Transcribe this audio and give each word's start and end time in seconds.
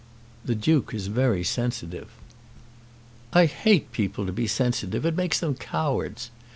"The 0.43 0.55
Duke 0.55 0.95
is 0.95 1.05
very 1.05 1.43
sensitive." 1.43 2.09
"I 3.33 3.45
hate 3.45 3.91
people 3.91 4.25
to 4.25 4.31
be 4.33 4.47
sensitive. 4.47 5.05
It 5.05 5.15
makes 5.15 5.39
them 5.39 5.53
cowards. 5.53 6.31